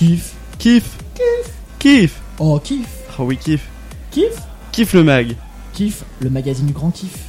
Kiff. 0.00 0.34
Kiff. 0.58 0.96
Kiff. 1.14 1.52
Kiff. 1.78 2.22
Oh, 2.38 2.58
kiff. 2.58 3.18
Oh 3.18 3.24
oui, 3.24 3.36
kiff. 3.36 3.68
Kiff. 4.10 4.40
Kiff 4.72 4.94
le 4.94 5.04
mag. 5.04 5.36
Kiff, 5.74 6.04
le 6.20 6.30
magazine 6.30 6.68
du 6.68 6.72
grand 6.72 6.90
kiff. 6.90 7.28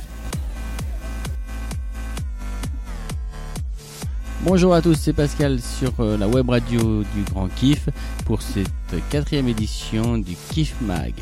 Bonjour 4.46 4.74
à 4.74 4.82
tous, 4.82 4.94
c'est 4.94 5.12
Pascal 5.12 5.60
sur 5.60 6.00
euh, 6.00 6.16
la 6.16 6.30
web 6.30 6.50
radio 6.50 7.04
du 7.04 7.24
Grand 7.30 7.50
Kiff 7.50 7.90
pour 8.26 8.42
cette 8.42 8.70
quatrième 9.10 9.50
édition 9.50 10.18
du 10.18 10.38
Kiff 10.54 10.80
Mag. 10.80 11.14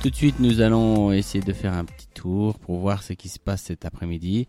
Tout 0.00 0.10
de 0.10 0.14
suite, 0.14 0.38
nous 0.38 0.60
allons 0.60 1.10
essayer 1.10 1.42
de 1.42 1.52
faire 1.52 1.72
un 1.72 1.84
petit 1.84 2.06
tour 2.14 2.60
pour 2.60 2.78
voir 2.78 3.02
ce 3.02 3.12
qui 3.12 3.28
se 3.28 3.40
passe 3.40 3.62
cet 3.62 3.84
après-midi. 3.84 4.46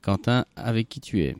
Quentin, 0.00 0.46
avec 0.56 0.88
qui 0.88 1.00
tu 1.00 1.20
es? 1.24 1.36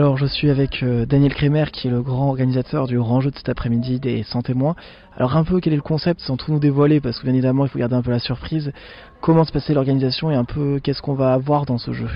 Alors, 0.00 0.16
je 0.16 0.24
suis 0.24 0.48
avec 0.48 0.82
euh, 0.82 1.04
Daniel 1.04 1.34
Kremer, 1.34 1.66
qui 1.70 1.86
est 1.86 1.90
le 1.90 2.00
grand 2.00 2.30
organisateur 2.30 2.86
du 2.86 2.96
grand 2.96 3.20
jeu 3.20 3.30
de 3.30 3.36
cet 3.36 3.50
après-midi 3.50 4.00
des 4.00 4.22
100 4.22 4.40
témoins. 4.40 4.74
Alors, 5.14 5.36
un 5.36 5.44
peu, 5.44 5.60
quel 5.60 5.74
est 5.74 5.76
le 5.76 5.82
concept, 5.82 6.22
sans 6.22 6.38
tout 6.38 6.50
nous 6.50 6.58
dévoiler, 6.58 7.02
parce 7.02 7.18
que 7.18 7.24
bien 7.24 7.34
évidemment, 7.34 7.66
il 7.66 7.68
faut 7.68 7.78
garder 7.78 7.96
un 7.96 8.00
peu 8.00 8.10
la 8.10 8.18
surprise. 8.18 8.72
Comment 9.20 9.44
se 9.44 9.52
passait 9.52 9.74
l'organisation 9.74 10.30
et 10.30 10.34
un 10.36 10.46
peu, 10.46 10.80
qu'est-ce 10.82 11.02
qu'on 11.02 11.12
va 11.12 11.34
avoir 11.34 11.66
dans 11.66 11.76
ce 11.76 11.92
jeu? 11.92 12.08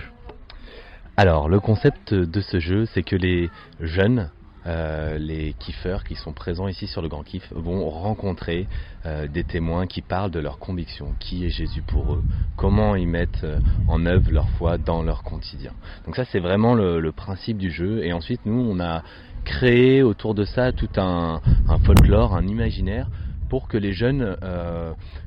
Alors, 1.19 1.51
le 1.51 1.61
concept 1.61 2.15
de 2.15 2.41
ce 2.41 2.59
jeu, 2.59 2.87
c'est 2.87 3.03
que 3.03 3.17
les 3.17 3.51
jeunes, 3.81 4.31
euh, 4.67 5.19
les 5.19 5.53
kiffeurs 5.59 6.05
qui 6.05 6.15
sont 6.15 6.33
présents 6.33 6.69
ici 6.69 6.87
sur 6.87 7.03
le 7.03 7.09
Grand 7.09 7.23
Kiff 7.23 7.53
vont 7.53 7.89
rencontrer 7.91 8.67
euh, 9.05 9.29
des 9.29 9.45
témoins 9.45 9.87
qui 9.87 10.01
parlent 10.01 10.31
de 10.31 10.41
leurs 10.41 10.59
convictions, 10.59 11.15
qui 11.21 11.45
est 11.45 11.51
Jésus 11.51 11.83
pour 11.83 12.15
eux, 12.15 12.23
comment 12.57 12.97
ils 12.97 13.07
mettent 13.07 13.45
euh, 13.45 13.61
en 13.89 14.07
œuvre 14.07 14.31
leur 14.31 14.49
foi 14.51 14.79
dans 14.79 15.03
leur 15.03 15.23
quotidien? 15.23 15.73
Donc 16.07 16.17
ça 16.17 16.25
c'est 16.25 16.39
vraiment 16.39 16.75
le, 16.75 17.13
principe 17.13 17.59
du 17.59 17.71
jeu 17.71 18.03
et 18.05 18.13
ensuite 18.13 18.41
nous 18.45 18.59
on 18.59 18.81
a 18.81 19.03
créé 19.45 20.03
autour 20.03 20.35
de 20.35 20.45
ça 20.45 20.73
tout 20.73 20.89
un, 20.97 21.41
un 21.69 21.79
folklore, 21.79 22.35
un 22.35 22.47
imaginaire 22.47 23.09
pour 23.51 23.69
que 23.69 23.77
les 23.77 23.93
jeunes 23.93 24.37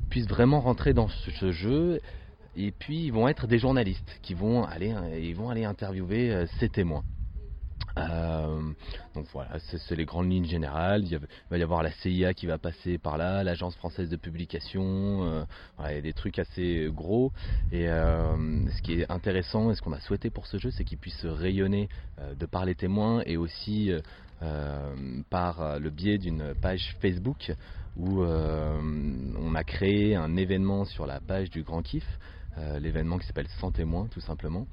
puissent 0.09 0.27
vraiment 0.27 0.59
rentrer 0.59 0.93
dans 0.93 1.07
ce, 1.07 1.31
ce 1.31 1.51
jeu 1.51 2.01
et 2.57 2.71
puis 2.71 3.05
ils 3.05 3.13
vont 3.13 3.27
être 3.27 3.47
des 3.47 3.59
journalistes 3.59 4.19
qui 4.21 4.33
vont 4.33 4.65
aller, 4.65 4.93
ils 5.21 5.35
vont 5.35 5.49
aller 5.49 5.63
interviewer 5.63 6.45
ces 6.59 6.67
témoins. 6.67 7.03
Euh, 7.97 8.61
donc 9.15 9.25
voilà, 9.33 9.57
c'est 9.59 9.95
les 9.95 10.05
grandes 10.05 10.29
lignes 10.31 10.45
générales. 10.45 11.03
Il, 11.05 11.19
va 11.49 11.57
y 11.57 11.63
avoir 11.63 11.83
la 11.83 11.91
CIA 11.91 12.33
qui 12.33 12.45
va 12.45 12.57
passer 12.57 12.97
par 12.97 13.17
là, 13.17 13.43
l'agence 13.43 13.75
française 13.75 14.09
de 14.09 14.15
publication. 14.15 15.23
Euh, 15.23 15.43
il 15.89 15.95
y 15.95 15.97
a 15.97 16.01
des 16.01 16.13
trucs 16.13 16.39
assez 16.39 16.89
gros. 16.91 17.31
Et 17.71 17.87
euh, 17.89 18.35
ce 18.69 18.81
qui 18.81 19.01
est 19.01 19.11
intéressant 19.11 19.71
et 19.71 19.75
ce 19.75 19.81
qu'on 19.81 19.93
a 19.93 19.99
souhaité 19.99 20.29
pour 20.29 20.47
ce 20.47 20.57
jeu, 20.57 20.71
c'est 20.71 20.83
qu'il 20.83 20.97
puisse 20.97 21.25
rayonner 21.25 21.89
de 22.39 22.45
par 22.45 22.65
les 22.65 22.75
témoins 22.75 23.21
et 23.25 23.37
aussi 23.37 23.91
par 25.29 25.79
le 25.79 25.89
biais 25.89 26.17
d'une 26.17 26.53
page 26.61 26.95
Facebook 27.01 27.51
où 27.95 28.23
on 28.23 29.55
a 29.55 29.63
créé 29.63 30.15
un 30.15 30.35
événement 30.35 30.85
sur 30.85 31.05
la 31.05 31.19
page 31.19 31.49
du 31.49 31.63
Grand 31.63 31.81
Kiff. 31.81 32.07
L'événement 32.79 33.19
qui 33.19 33.27
s'appelle 33.27 33.47
100 33.59 33.73
témoins 33.73 34.07
tout 34.07 34.19
simplement 34.19 34.65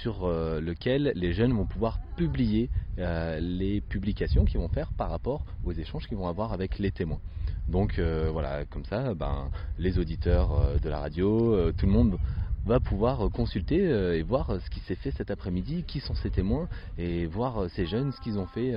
sur 0.00 0.24
euh, 0.24 0.60
lequel 0.60 1.12
les 1.14 1.32
jeunes 1.32 1.52
vont 1.52 1.66
pouvoir 1.66 1.98
publier 2.16 2.70
euh, 2.98 3.38
les 3.40 3.80
publications 3.80 4.44
qu'ils 4.44 4.60
vont 4.60 4.68
faire 4.68 4.92
par 4.92 5.10
rapport 5.10 5.44
aux 5.64 5.72
échanges 5.72 6.08
qu'ils 6.08 6.16
vont 6.16 6.28
avoir 6.28 6.52
avec 6.52 6.78
les 6.78 6.90
témoins. 6.90 7.20
Donc 7.68 7.98
euh, 7.98 8.28
voilà, 8.32 8.64
comme 8.64 8.84
ça, 8.84 9.14
ben, 9.14 9.50
les 9.78 9.98
auditeurs 9.98 10.80
de 10.80 10.88
la 10.88 10.98
radio, 10.98 11.72
tout 11.72 11.86
le 11.86 11.92
monde 11.92 12.18
va 12.64 12.80
pouvoir 12.80 13.30
consulter 13.30 13.76
et 13.78 14.22
voir 14.22 14.58
ce 14.60 14.70
qui 14.70 14.80
s'est 14.80 14.94
fait 14.94 15.10
cet 15.10 15.30
après-midi, 15.30 15.84
qui 15.86 16.00
sont 16.00 16.14
ces 16.14 16.30
témoins, 16.30 16.68
et 16.96 17.26
voir 17.26 17.68
ces 17.70 17.86
jeunes 17.86 18.12
ce 18.12 18.20
qu'ils 18.20 18.38
ont 18.38 18.46
fait 18.46 18.72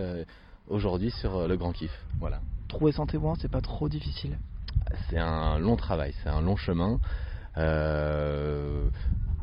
aujourd'hui 0.67 1.11
sur 1.11 1.47
le 1.47 1.57
Grand 1.57 1.72
Kiff. 1.72 1.91
Voilà. 2.19 2.41
Trouver 2.67 2.91
100 2.91 3.07
témoins, 3.07 3.35
c'est 3.39 3.52
pas 3.52 3.61
trop 3.61 3.88
difficile 3.89 4.39
C'est 5.09 5.19
un 5.19 5.59
long 5.59 5.75
travail, 5.75 6.13
c'est 6.23 6.29
un 6.29 6.41
long 6.41 6.56
chemin. 6.56 7.00
Euh, 7.57 8.89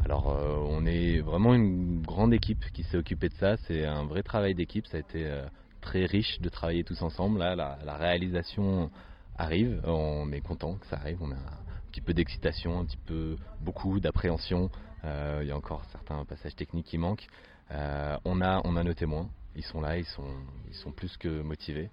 alors 0.05 0.31
euh, 0.31 0.57
on 0.69 0.85
est 0.85 1.21
vraiment 1.21 1.55
une 1.55 2.03
grande 2.03 2.35
équipe 2.35 2.65
qui 2.73 2.83
s'est 2.83 2.97
occupée 2.97 3.29
de 3.29 3.35
ça, 3.35 3.57
c'est 3.69 3.87
un 3.87 4.05
vrai 4.05 4.23
travail 4.23 4.55
d'équipe, 4.55 4.87
ça 4.87 4.97
a 4.97 5.01
été 5.01 5.27
euh, 5.27 5.47
très 5.81 6.07
riche 6.07 6.41
de 6.41 6.49
travailler 6.49 6.83
tous 6.83 7.03
ensemble. 7.03 7.39
Là, 7.39 7.55
la, 7.55 7.97
réalisation 7.97 8.91
arrive, 9.37 9.81
on 9.85 10.33
est 10.33 10.41
content 10.41 10.75
que 10.75 10.87
ça 10.87 10.97
arrive, 10.97 11.19
on 11.21 11.31
a 11.31 11.37
un 11.37 11.91
petit 11.93 12.01
peu 12.01 12.15
d'excitation, 12.15 12.81
un 12.81 12.85
petit 12.85 12.99
peu 13.07 13.37
beaucoup 13.61 14.01
d'appréhension, 14.01 14.71
euh, 15.05 15.41
il 15.43 15.49
y 15.49 15.53
a 15.53 15.57
encore 15.57 15.85
certains 15.93 16.25
passages 16.25 16.57
techniques 16.57 16.87
qui 16.87 16.99
manquent. 16.99 17.27
On, 18.25 18.43
a, 18.43 18.61
on 18.65 18.77
a 18.77 18.85
nos 18.85 18.93
témoins, 18.93 19.31
ils 19.57 19.65
sont 19.65 19.81
là, 19.81 19.97
ils 19.97 20.05
sont, 20.05 20.29
ils 20.69 20.75
sont 20.75 20.91
plus 20.91 21.17
que 21.17 21.41
motivés. 21.41 21.89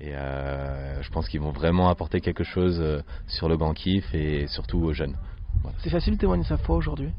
Et 0.00 0.12
je 0.12 1.10
pense 1.10 1.28
qu'ils 1.28 1.40
vont 1.40 1.50
vraiment 1.50 1.88
apporter 1.88 2.20
quelque 2.20 2.44
chose 2.44 3.02
sur 3.26 3.48
le 3.48 3.56
grand 3.56 3.74
kiff 3.74 4.14
et 4.14 4.46
surtout 4.46 4.78
aux 4.78 4.92
jeunes. 4.92 5.16
C'est 5.82 5.90
facile 5.90 6.14
de 6.14 6.20
témoigner 6.20 6.44
sa 6.44 6.56
foi 6.56 6.76
aujourd'hui? 6.76 7.10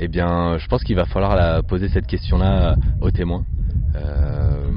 Eh 0.00 0.08
bien, 0.08 0.58
je 0.58 0.66
pense 0.68 0.84
qu'il 0.84 0.96
va 0.96 1.06
falloir 1.06 1.64
poser 1.64 1.88
cette 1.88 2.06
question-là 2.06 2.76
aux 3.00 3.10
témoins. 3.10 3.44
Euh, 3.96 4.70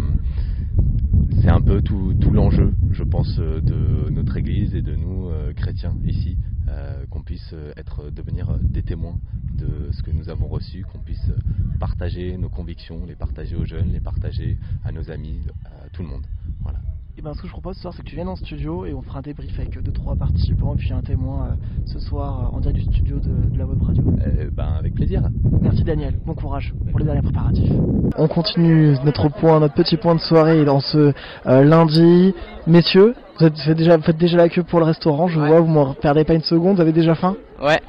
c'est 1.41 1.49
un 1.49 1.61
peu 1.61 1.81
tout, 1.81 2.15
l'enjeu, 2.31 2.73
je 2.91 3.03
pense, 3.03 3.37
de 3.37 4.09
notre 4.09 4.37
Église 4.37 4.73
et 4.75 4.81
de 4.81 4.95
nous 4.95 5.29
euh, 5.29 5.53
chrétiens 5.53 5.95
ici, 6.05 6.37
euh, 6.69 7.05
qu'on 7.09 7.21
puisse 7.21 7.53
être 7.77 8.09
devenir 8.09 8.57
des 8.61 8.83
témoins 8.83 9.17
de 9.53 9.91
ce 9.91 10.01
que 10.01 10.11
nous 10.11 10.29
avons 10.29 10.47
reçu, 10.47 10.83
qu'on 10.91 10.99
puisse 10.99 11.31
partager 11.79 12.37
nos 12.37 12.49
convictions, 12.49 13.05
les 13.05 13.15
partager 13.15 13.55
aux 13.55 13.65
jeunes, 13.65 13.91
les 13.91 13.99
partager 13.99 14.57
à 14.83 14.91
nos 14.91 15.11
amis, 15.11 15.41
à 15.65 15.89
tout 15.89 16.01
le 16.01 16.09
monde. 16.09 16.25
Voilà. 16.61 16.79
Et 17.17 17.21
ben, 17.21 17.33
ce 17.33 17.41
que 17.41 17.47
je 17.47 17.51
propose 17.51 17.75
ce 17.75 17.81
soir, 17.81 17.93
c'est 17.95 18.03
que 18.03 18.07
tu 18.07 18.15
viennes 18.15 18.29
en 18.29 18.37
studio 18.37 18.85
et 18.85 18.93
on 18.93 19.01
fera 19.01 19.19
un 19.19 19.21
débrief 19.21 19.51
avec 19.59 19.77
2-3 19.77 20.17
participants 20.17 20.73
et 20.73 20.77
puis 20.77 20.93
un 20.93 21.01
témoin 21.01 21.47
euh, 21.47 21.55
ce 21.85 21.99
soir 21.99 22.51
euh, 22.53 22.55
en 22.55 22.59
direct 22.61 22.87
du 22.87 22.95
studio 22.95 23.17
de, 23.17 23.49
de 23.49 23.57
la 23.57 23.65
web 23.65 23.81
radio. 23.83 24.03
Euh, 24.25 24.49
ben, 24.51 24.75
avec 24.79 24.95
plaisir. 24.95 25.21
Merci 25.61 25.83
Daniel, 25.83 26.17
bon 26.25 26.33
courage 26.33 26.73
pour 26.89 26.99
les 26.99 27.05
derniers 27.05 27.21
préparatifs. 27.21 27.69
On 28.17 28.27
continue 28.29 28.95
notre 29.03 29.27
point, 29.27 29.59
notre 29.59 29.73
petit 29.73 29.97
point 29.97 30.15
de 30.15 30.21
soirée 30.21 30.63
dans 30.63 30.79
ce 30.79 31.13
euh, 31.47 31.63
lundi. 31.63 32.33
Messieurs, 32.65 33.13
vous, 33.39 33.45
êtes, 33.45 33.59
faites, 33.59 33.77
déjà, 33.77 33.97
vous 33.97 34.03
faites 34.03 34.17
déjà 34.17 34.37
la 34.37 34.47
queue 34.47 34.63
pour 34.63 34.79
le 34.79 34.85
restaurant, 34.85 35.27
je 35.27 35.39
ouais. 35.39 35.47
vois, 35.49 35.59
vous 35.59 35.67
m'en 35.67 35.93
perdez 35.93 36.23
pas 36.23 36.33
une 36.33 36.43
seconde, 36.43 36.77
vous 36.77 36.81
avez 36.81 36.93
déjà 36.93 37.15
faim? 37.15 37.35
Ouais, 37.61 37.81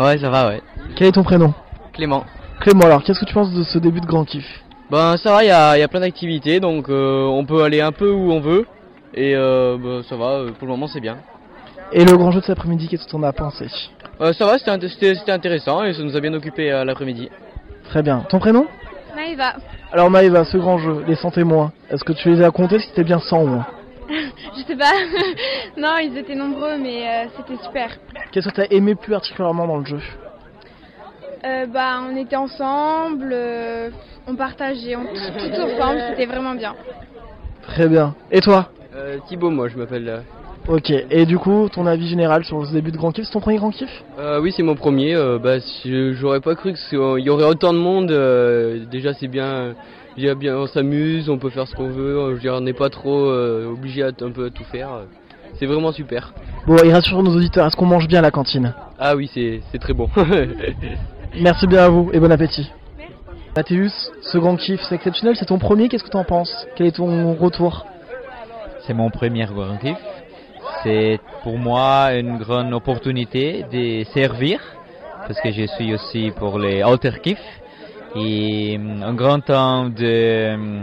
ouais, 0.00 0.18
ça 0.18 0.30
va, 0.30 0.48
ouais. 0.48 0.62
Quel 0.96 1.08
est 1.08 1.12
ton 1.12 1.22
prénom? 1.22 1.52
Clément. 1.92 2.24
Clément, 2.60 2.86
alors 2.86 3.02
qu'est-ce 3.02 3.20
que 3.20 3.26
tu 3.26 3.34
penses 3.34 3.52
de 3.52 3.62
ce 3.62 3.78
début 3.78 4.00
de 4.00 4.06
grand 4.06 4.24
kiff? 4.24 4.64
Ben 4.90 5.16
ça 5.18 5.30
va, 5.30 5.44
il 5.44 5.48
y 5.48 5.50
a, 5.50 5.78
y 5.78 5.82
a, 5.82 5.88
plein 5.88 6.00
d'activités, 6.00 6.58
donc 6.58 6.88
euh, 6.88 7.24
on 7.24 7.44
peut 7.44 7.62
aller 7.62 7.80
un 7.80 7.92
peu 7.92 8.10
où 8.10 8.32
on 8.32 8.40
veut. 8.40 8.66
Et 9.14 9.34
euh, 9.36 9.76
bah, 9.78 10.00
ça 10.08 10.16
va, 10.16 10.46
pour 10.58 10.66
le 10.66 10.72
moment 10.72 10.88
c'est 10.88 11.00
bien. 11.00 11.18
Et 11.92 12.04
le 12.04 12.16
grand 12.16 12.30
jeu 12.30 12.40
de 12.40 12.44
cet 12.44 12.58
après-midi, 12.58 12.88
qu'est-ce 12.88 13.04
que 13.04 13.10
tu 13.10 13.16
en 13.16 13.22
as 13.22 13.32
pensé? 13.32 13.66
Euh, 14.20 14.32
Ça 14.32 14.46
va, 14.46 14.58
c'était 14.58 15.30
intéressant 15.30 15.82
et 15.84 15.92
ça 15.92 16.02
nous 16.02 16.16
a 16.16 16.20
bien 16.20 16.34
occupé 16.34 16.70
euh, 16.70 16.84
l'après-midi. 16.84 17.30
Très 17.84 18.02
bien. 18.02 18.24
Ton 18.28 18.38
prénom? 18.38 18.66
Maëva. 19.16 19.54
Alors 19.92 20.10
Maëva, 20.10 20.44
ce 20.44 20.56
grand 20.56 20.78
jeu, 20.78 21.04
les 21.06 21.16
100 21.16 21.32
témoins, 21.32 21.72
est-ce 21.90 22.04
que 22.04 22.12
tu 22.12 22.30
les 22.30 22.42
as 22.42 22.50
comptés 22.50 22.78
C'était 22.80 23.02
bien 23.04 23.18
100 23.18 23.42
au 23.42 23.46
moins 23.46 23.66
Je 24.08 24.62
sais 24.66 24.76
pas. 24.76 24.92
non, 25.76 25.98
ils 25.98 26.16
étaient 26.16 26.34
nombreux, 26.36 26.78
mais 26.78 27.08
euh, 27.08 27.28
c'était 27.36 27.62
super. 27.62 27.90
Qu'est-ce 28.30 28.48
que 28.48 28.54
tu 28.54 28.60
as 28.60 28.72
aimé 28.72 28.94
plus 28.94 29.10
particulièrement 29.12 29.66
dans 29.66 29.78
le 29.78 29.84
jeu? 29.84 30.00
Euh, 31.44 31.66
bah, 31.66 32.00
on 32.10 32.16
était 32.16 32.36
ensemble, 32.36 33.30
euh, 33.32 33.90
on 34.26 34.34
partageait, 34.34 34.96
on, 34.96 35.04
tout, 35.04 35.48
tout 35.54 35.60
ensemble, 35.62 36.00
c'était 36.10 36.26
vraiment 36.26 36.54
bien. 36.54 36.74
Très 37.62 37.88
bien. 37.88 38.14
Et 38.30 38.40
toi? 38.40 38.70
Euh, 38.94 39.18
Thibaut, 39.28 39.50
moi 39.50 39.68
je 39.68 39.76
m'appelle. 39.78 40.22
Ok, 40.68 40.90
et 40.90 41.24
du 41.24 41.38
coup, 41.38 41.68
ton 41.72 41.86
avis 41.86 42.06
général 42.06 42.44
sur 42.44 42.66
ce 42.66 42.72
début 42.72 42.92
de 42.92 42.96
Grand 42.96 43.12
Kiff, 43.12 43.24
c'est 43.24 43.32
ton 43.32 43.40
premier 43.40 43.56
Grand 43.56 43.70
Kiff? 43.70 43.88
Euh, 44.18 44.40
Oui, 44.40 44.52
c'est 44.54 44.62
mon 44.62 44.74
premier. 44.74 45.14
Euh, 45.14 45.38
bah, 45.38 45.56
J'aurais 45.84 46.40
pas 46.40 46.54
cru 46.54 46.74
qu'il 46.74 46.98
y 46.98 47.30
aurait 47.30 47.46
autant 47.46 47.72
de 47.72 47.78
monde. 47.78 48.10
Euh, 48.10 48.84
déjà, 48.90 49.14
c'est 49.14 49.28
bien, 49.28 49.74
bien, 50.16 50.56
on 50.56 50.66
s'amuse, 50.66 51.30
on 51.30 51.38
peut 51.38 51.48
faire 51.50 51.66
ce 51.66 51.74
qu'on 51.74 51.88
veut. 51.88 52.28
Je 52.30 52.34
veux 52.34 52.40
dire, 52.40 52.54
on 52.54 52.60
n'est 52.60 52.74
pas 52.74 52.90
trop 52.90 53.30
obligé 53.30 54.02
à 54.02 54.08
un 54.08 54.30
peu 54.30 54.46
à 54.46 54.50
tout 54.50 54.64
faire. 54.64 54.90
C'est 55.54 55.66
vraiment 55.66 55.92
super. 55.92 56.34
Bon, 56.66 56.76
et 56.76 56.92
rassure 56.92 57.22
nos 57.22 57.34
auditeurs, 57.34 57.66
est-ce 57.66 57.76
qu'on 57.76 57.86
mange 57.86 58.06
bien 58.06 58.18
à 58.20 58.22
la 58.22 58.30
cantine? 58.30 58.74
Ah 58.98 59.16
oui, 59.16 59.30
c'est 59.34 59.78
très 59.78 59.94
bon. 59.94 60.08
Merci 61.34 61.66
bien 61.66 61.84
à 61.84 61.88
vous 61.88 62.10
et 62.12 62.18
bon 62.18 62.30
appétit. 62.32 62.70
Mathéus, 63.56 64.10
ce 64.22 64.38
Grand 64.38 64.56
Kiff, 64.56 64.80
c'est 64.88 64.96
exceptionnel, 64.96 65.36
c'est 65.36 65.46
ton 65.46 65.58
premier, 65.58 65.88
qu'est-ce 65.88 66.02
que 66.02 66.10
tu 66.10 66.16
en 66.16 66.24
penses? 66.24 66.66
Quel 66.76 66.86
est 66.88 66.96
ton 66.96 67.34
retour? 67.34 67.86
C'est 68.86 68.94
mon 68.94 69.10
premier 69.10 69.44
grand 69.44 69.76
kiff. 69.76 69.96
C'est 70.82 71.20
pour 71.42 71.56
moi 71.58 72.14
une 72.14 72.38
grande 72.38 72.72
opportunité 72.72 73.64
de 73.72 74.04
servir 74.12 74.60
parce 75.26 75.40
que 75.40 75.50
je 75.52 75.66
suis 75.66 75.94
aussi 75.94 76.32
pour 76.36 76.58
les 76.58 76.82
alter 76.82 77.12
kiff 77.22 77.38
et 78.16 78.80
un 79.02 79.14
grand 79.14 79.40
temps 79.40 79.88
de 79.88 80.82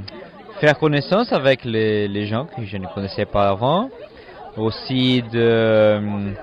faire 0.59 0.77
connaissance 0.77 1.33
avec 1.33 1.65
les, 1.65 2.07
les 2.07 2.25
gens 2.25 2.45
que 2.45 2.63
je 2.63 2.77
ne 2.77 2.85
connaissais 2.93 3.25
pas 3.25 3.49
avant. 3.49 3.89
Aussi 4.55 5.23
de 5.31 6.33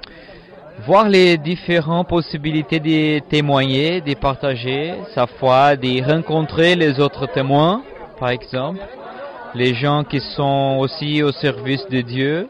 voir 0.87 1.09
les 1.09 1.39
différentes 1.39 2.09
possibilités 2.09 2.81
de 2.81 3.19
témoigner, 3.21 4.01
de 4.01 4.15
partager 4.15 4.95
sa 5.15 5.27
foi, 5.27 5.77
de 5.77 6.03
rencontrer 6.05 6.75
les 6.75 7.01
autres 7.01 7.27
témoins, 7.27 7.83
par 8.19 8.31
exemple 8.31 8.81
les 9.55 9.75
gens 9.75 10.03
qui 10.05 10.21
sont 10.21 10.79
aussi 10.81 11.23
au 11.23 11.31
service 11.33 11.87
de 11.89 12.01
Dieu, 12.01 12.49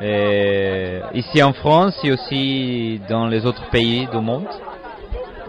et 0.00 1.00
ici 1.14 1.42
en 1.42 1.52
France 1.52 1.98
et 2.02 2.12
aussi 2.12 3.00
dans 3.08 3.26
les 3.26 3.46
autres 3.46 3.68
pays 3.70 4.08
du 4.10 4.18
monde. 4.18 4.46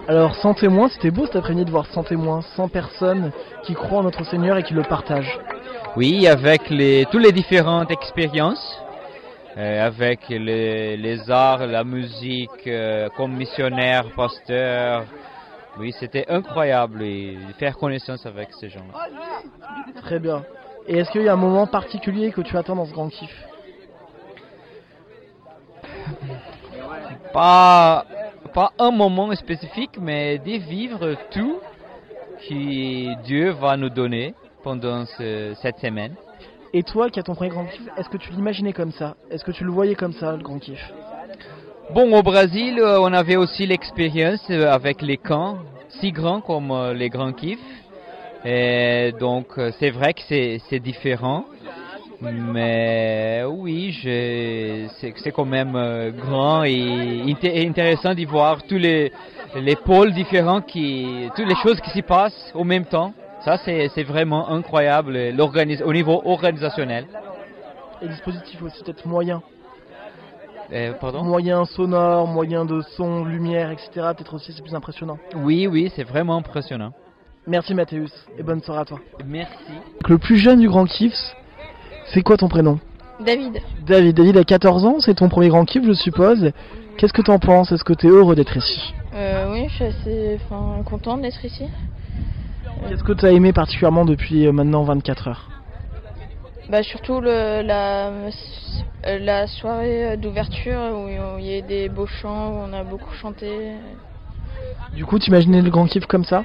Alors, 0.08 0.36
sans 0.36 0.54
témoin, 0.54 0.90
c'était 0.90 1.12
beau 1.12 1.26
cet 1.26 1.38
après-midi 1.38 1.66
de 1.66 1.72
voir 1.72 1.86
100 1.86 2.04
témoins, 2.04 2.42
100 2.58 2.68
personnes 2.68 3.32
qui 3.64 3.74
croient 3.74 4.00
en 4.00 4.04
notre 4.04 4.26
Seigneur 4.26 4.58
et 4.58 4.64
qui 4.64 4.74
le 4.74 4.84
partagent. 4.84 5.40
Oui, 5.96 6.28
avec 6.28 6.70
les, 6.70 7.06
toutes 7.10 7.24
les 7.24 7.32
différentes 7.32 7.90
expériences, 7.90 8.83
avec 9.56 10.28
les, 10.30 10.98
les 10.98 11.30
arts, 11.30 11.66
la 11.68 11.84
musique, 11.84 12.68
euh, 12.68 13.10
comme 13.16 13.34
missionnaire, 13.34 14.06
pasteur. 14.16 15.06
Oui, 15.80 15.92
c'était 16.00 16.26
incroyable 16.30 17.00
de 17.00 17.54
faire 17.58 17.78
connaissance 17.78 18.26
avec 18.26 18.50
ces 18.60 18.70
gens-là. 18.70 19.08
Très 20.02 20.20
bien. 20.20 20.44
Et 20.88 20.98
est-ce 21.00 21.10
qu'il 21.12 21.24
y 21.24 21.30
a 21.30 21.34
un 21.34 21.38
moment 21.38 21.66
particulier 21.66 22.32
que 22.32 22.42
tu 22.42 22.56
attends 22.58 22.76
dans 22.76 22.86
ce 22.86 22.94
grand 22.94 23.10
kiff? 23.10 23.32
Pas, 27.32 28.06
pas 28.54 28.72
un 28.78 28.92
moment 28.92 29.34
spécifique, 29.36 29.98
mais 30.00 30.38
de 30.38 30.58
vivre 30.58 31.16
tout 31.32 31.60
que 32.48 33.22
Dieu 33.24 33.52
va 33.52 33.78
nous 33.78 33.90
donner 33.90 34.36
pendant 34.64 35.06
ce- 35.06 35.54
cette 35.62 35.80
semaine. 35.80 36.16
Et 36.76 36.82
toi 36.82 37.10
qui 37.12 37.20
as 37.20 37.24
ton 37.24 37.36
premier 37.36 37.52
grand 37.52 37.66
kiff, 37.66 37.88
est-ce 37.98 38.10
que 38.10 38.18
tu 38.18 38.32
l'imaginais 38.32 38.74
comme 38.74 38.92
ça? 38.92 39.16
Est-ce 39.30 39.44
que 39.44 39.52
tu 39.52 39.64
le 39.64 39.72
voyais 39.72 39.94
comme 39.94 40.14
ça, 40.14 40.36
le 40.36 40.42
grand 40.42 40.58
kiff? 40.58 40.84
Bon, 41.94 42.12
au 42.18 42.24
Brésil, 42.24 42.80
euh, 42.80 43.00
on 43.00 43.14
avait 43.14 43.36
aussi 43.36 43.68
l'expérience 43.68 44.44
euh, 44.50 44.72
avec 44.72 45.04
les 45.04 45.18
camps, 45.18 45.60
si 45.90 46.12
grands 46.12 46.42
comme 46.42 46.72
euh, 46.72 46.94
les 46.96 47.10
grands 47.10 47.32
kiffs. 47.34 47.60
Et 48.44 49.14
donc, 49.20 49.48
c'est 49.80 49.92
vrai 49.92 50.14
que 50.14 50.22
c'est 50.28 50.80
différent. 50.80 51.46
Mais 52.20 53.44
oui, 53.48 53.98
c'est 54.02 55.32
quand 55.32 55.46
même 55.46 56.12
grand 56.18 56.64
et 56.64 57.24
inté- 57.26 57.68
intéressant 57.70 58.14
d'y 58.14 58.26
voir 58.26 58.64
tous 58.64 58.78
les, 58.78 59.12
les 59.56 59.76
pôles 59.78 60.12
différents, 60.12 60.60
toutes 60.62 60.74
les 61.48 61.56
choses 61.64 61.80
qui 61.80 61.90
s'y 61.92 62.02
passent 62.02 62.52
au 62.54 62.64
même 62.66 62.86
temps. 62.86 63.14
Ça, 63.46 63.58
c'est 63.58 63.90
c'est 63.94 64.04
vraiment 64.04 64.50
incroyable 64.50 65.18
au 65.86 65.94
niveau 65.94 66.22
organisationnel. 66.26 67.06
Et 68.02 68.08
dispositif 68.08 68.62
aussi, 68.62 68.84
peut-être 68.84 69.06
moyen. 69.06 69.42
Euh, 70.72 70.94
pardon? 70.94 71.24
Moyen 71.24 71.66
sonore, 71.66 72.28
moyen 72.28 72.66
de 72.66 72.82
son, 72.96 73.26
lumière, 73.26 73.70
etc. 73.70 73.90
Peut-être 74.16 74.34
aussi, 74.34 74.54
c'est 74.54 74.62
plus 74.62 74.76
impressionnant. 74.76 75.18
Oui, 75.36 75.68
oui, 75.68 75.92
c'est 75.96 76.04
vraiment 76.04 76.38
impressionnant. 76.38 76.94
Merci 77.46 77.74
Mathéus, 77.74 78.12
et 78.38 78.44
bonne 78.44 78.62
soirée 78.62 78.82
à 78.82 78.86
toi. 78.86 79.00
Merci. 79.26 79.74
Le 80.08 80.18
plus 80.18 80.38
jeune 80.38 80.62
du 80.62 80.70
grand 80.70 80.86
kiff, 80.86 81.14
c'est 82.06 82.22
quoi 82.22 82.38
ton 82.38 82.48
prénom? 82.48 82.80
David, 83.20 83.62
David. 83.86 84.16
David 84.16 84.38
a 84.38 84.44
14 84.46 84.86
ans, 84.86 85.00
c'est 85.00 85.16
ton 85.16 85.28
premier 85.28 85.50
grand 85.50 85.66
kiff, 85.66 85.84
je 85.86 85.94
suppose. 85.94 86.52
Qu'est-ce 86.98 87.14
que 87.14 87.22
t'en 87.22 87.40
penses? 87.40 87.72
Est-ce 87.74 87.84
que 87.84 87.94
t'es 87.94 88.08
heureux 88.08 88.36
d'être 88.36 88.56
ici? 88.56 88.94
Euh, 89.14 89.52
oui, 89.52 89.68
je 89.68 89.74
suis 89.76 89.84
assez 89.84 90.40
enfin, 90.46 90.82
contente 90.84 91.22
d'être 91.22 91.44
ici. 91.44 91.66
Qu'est-ce 92.88 93.04
que 93.04 93.14
t'as 93.14 93.32
aimé 93.32 93.54
particulièrement 93.54 94.06
depuis 94.06 94.46
euh, 94.46 94.52
maintenant 94.52 94.84
24 94.84 95.28
heures 95.28 95.50
Bah, 96.70 96.84
surtout 96.84 97.22
le, 97.22 97.62
la, 97.62 98.10
euh, 98.10 98.30
la 99.20 99.48
soirée 99.48 100.18
d'ouverture 100.18 100.80
où 100.96 101.40
il 101.40 101.46
y 101.46 101.58
a 101.58 101.62
des 101.62 101.90
beaux 101.90 102.08
chants, 102.08 102.50
où 102.52 102.56
on 102.68 102.74
a 102.74 102.84
beaucoup 102.84 103.14
chanté. 103.14 103.74
Du 104.94 105.06
coup, 105.06 105.18
t'imaginais 105.20 105.62
le 105.62 105.70
grand 105.70 105.86
kiff 105.86 106.06
comme 106.06 106.24
ça? 106.24 106.44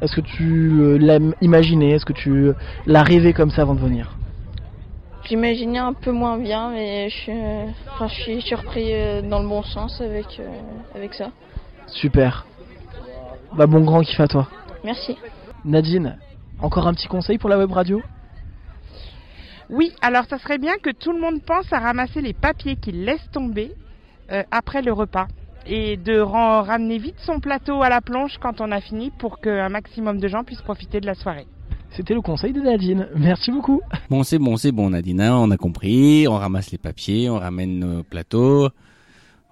Est-ce 0.00 0.16
que 0.16 0.20
tu 0.22 0.80
euh, 0.80 0.96
l'as 0.98 1.18
imaginé 1.42 1.92
Est-ce 1.92 2.06
que 2.06 2.14
tu 2.14 2.30
euh, 2.30 2.54
l'as 2.86 3.02
rêvé 3.02 3.32
comme 3.32 3.50
ça 3.50 3.62
avant 3.62 3.74
de 3.74 3.80
venir? 3.80 4.16
J'imaginais 5.28 5.78
un 5.78 5.92
peu 5.92 6.10
moins 6.10 6.38
bien, 6.38 6.70
mais 6.70 7.10
je 7.10 7.16
suis, 7.16 7.32
euh, 7.32 7.66
enfin, 7.92 8.08
je 8.08 8.14
suis 8.14 8.40
surpris 8.40 8.94
euh, 8.94 9.20
dans 9.22 9.40
le 9.40 9.48
bon 9.48 9.62
sens 9.62 10.00
avec, 10.00 10.40
euh, 10.40 10.48
avec 10.94 11.14
ça. 11.14 11.30
Super. 11.86 12.46
Bah 13.52 13.66
bon 13.66 13.80
grand 13.80 14.00
kiff 14.00 14.18
à 14.20 14.28
toi. 14.28 14.48
Merci. 14.82 15.18
Nadine, 15.64 16.18
encore 16.60 16.86
un 16.86 16.94
petit 16.94 17.08
conseil 17.08 17.38
pour 17.38 17.50
la 17.50 17.58
web 17.58 17.70
radio? 17.70 18.02
Oui, 19.68 19.92
alors 20.02 20.24
ça 20.28 20.38
serait 20.38 20.58
bien 20.58 20.74
que 20.82 20.90
tout 20.90 21.12
le 21.12 21.20
monde 21.20 21.42
pense 21.42 21.72
à 21.72 21.78
ramasser 21.78 22.20
les 22.20 22.32
papiers 22.32 22.76
qu'il 22.76 23.04
laisse 23.04 23.24
tomber 23.32 23.72
euh, 24.32 24.42
après 24.50 24.82
le 24.82 24.92
repas 24.92 25.28
et 25.66 25.96
de 25.96 26.18
ramener 26.18 26.98
vite 26.98 27.18
son 27.18 27.38
plateau 27.38 27.82
à 27.82 27.88
la 27.88 28.00
plonge 28.00 28.38
quand 28.40 28.60
on 28.60 28.72
a 28.72 28.80
fini 28.80 29.10
pour 29.18 29.40
qu'un 29.40 29.68
maximum 29.68 30.18
de 30.18 30.26
gens 30.26 30.42
puissent 30.42 30.62
profiter 30.62 31.00
de 31.00 31.06
la 31.06 31.14
soirée. 31.14 31.46
C'était 31.90 32.14
le 32.14 32.22
conseil 32.22 32.52
de 32.52 32.60
Nadine. 32.60 33.08
Merci 33.16 33.50
beaucoup. 33.50 33.80
Bon, 34.08 34.22
c'est 34.22 34.38
bon, 34.38 34.56
c'est 34.56 34.72
bon, 34.72 34.90
Nadine, 34.90 35.20
hein, 35.20 35.36
on 35.36 35.50
a 35.50 35.56
compris. 35.56 36.26
On 36.28 36.36
ramasse 36.36 36.70
les 36.70 36.78
papiers, 36.78 37.28
on 37.28 37.38
ramène 37.38 37.78
nos 37.78 38.02
plateaux. 38.02 38.68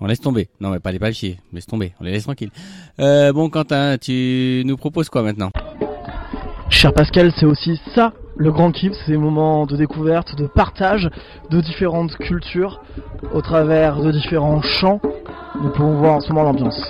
On 0.01 0.07
laisse 0.07 0.21
tomber. 0.21 0.49
Non, 0.61 0.71
mais 0.71 0.79
pas 0.79 0.93
les 0.93 1.01
papiers. 1.01 1.39
Laisse 1.53 1.67
tomber. 1.67 1.93
On 2.01 2.05
les 2.05 2.13
laisse 2.13 2.23
tranquilles. 2.23 2.53
Euh, 3.01 3.33
bon, 3.33 3.51
Quentin, 3.51 3.99
tu 3.99 4.63
nous 4.65 4.77
proposes 4.77 5.09
quoi 5.09 5.23
maintenant? 5.23 5.51
Cher 6.71 6.93
Pascal, 6.93 7.33
c'est 7.37 7.47
aussi 7.47 7.81
ça 7.95 8.13
le 8.39 8.53
grand 8.53 8.71
kiff, 8.71 8.93
c'est 9.05 9.13
des 9.13 9.19
moments 9.19 9.67
de 9.67 9.77
découverte, 9.77 10.37
de 10.37 10.47
partage 10.47 11.11
de 11.51 11.61
différentes 11.61 12.17
cultures 12.17 12.81
au 13.35 13.43
travers 13.43 14.01
de 14.01 14.13
différents 14.13 14.63
chants. 14.63 15.01
Nous 15.61 15.71
pouvons 15.71 15.95
voir 15.95 16.15
en 16.15 16.21
ce 16.21 16.33
moment 16.33 16.45
l'ambiance. 16.45 16.81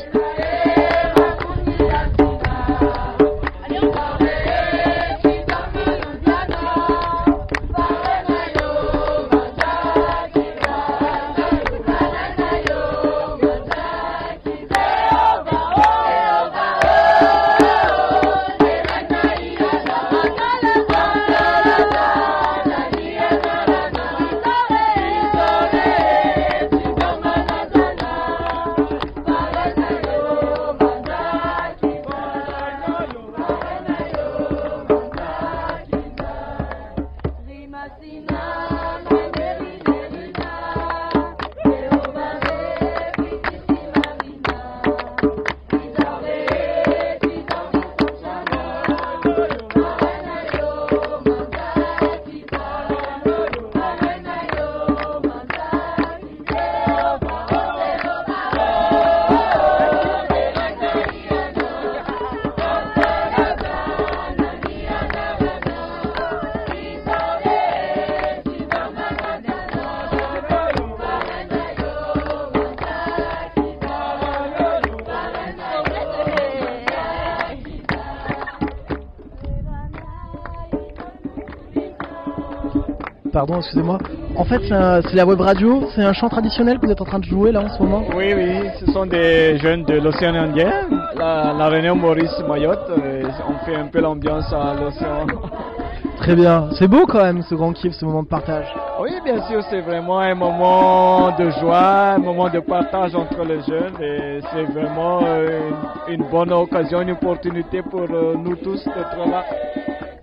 Pardon, 83.32 83.56
excusez-moi. 83.58 83.98
En 84.36 84.44
fait, 84.44 84.60
c'est 84.68 85.14
la 85.14 85.26
web 85.26 85.40
radio, 85.40 85.82
c'est 85.94 86.02
un 86.02 86.12
chant 86.12 86.28
traditionnel 86.28 86.78
que 86.78 86.86
vous 86.86 86.92
êtes 86.92 87.00
en 87.00 87.04
train 87.04 87.18
de 87.18 87.24
jouer 87.24 87.52
là 87.52 87.62
en 87.62 87.68
ce 87.68 87.82
moment? 87.82 88.04
Oui, 88.16 88.32
oui, 88.34 88.68
ce 88.80 88.90
sont 88.92 89.06
des 89.06 89.58
jeunes 89.58 89.84
de 89.84 89.94
l'océan 90.00 90.34
Indien, 90.34 90.72
la, 91.16 91.52
la 91.52 91.68
réunion 91.68 91.94
Maurice 91.96 92.38
Mayotte. 92.48 92.90
euh, 92.90 93.22
On 93.48 93.64
fait 93.64 93.76
un 93.76 93.86
peu 93.86 94.00
l'ambiance 94.00 94.52
à 94.52 94.74
l'océan. 94.80 95.26
Très 96.18 96.34
bien. 96.34 96.68
C'est 96.78 96.88
beau 96.88 97.06
quand 97.06 97.22
même 97.22 97.42
ce 97.42 97.54
grand 97.54 97.72
kiff, 97.72 97.92
ce 97.94 98.04
moment 98.04 98.22
de 98.22 98.28
partage. 98.28 98.66
Oui, 99.00 99.10
bien 99.24 99.40
sûr, 99.46 99.62
c'est 99.70 99.80
vraiment 99.80 100.18
un 100.18 100.34
moment 100.34 101.30
de 101.38 101.48
joie, 101.60 102.14
un 102.16 102.18
moment 102.18 102.48
de 102.48 102.58
partage 102.60 103.14
entre 103.14 103.44
les 103.44 103.60
jeunes 103.62 103.94
et 104.02 104.40
c'est 104.52 104.64
vraiment 104.72 105.20
euh, 105.24 105.60
une, 106.08 106.14
une 106.22 106.28
bonne 106.28 106.52
occasion, 106.52 107.02
une 107.02 107.12
opportunité 107.12 107.82
pour 107.82 108.02
euh, 108.10 108.34
nous 108.36 108.56
tous 108.56 108.84
d'être 108.84 109.30
là. 109.30 109.44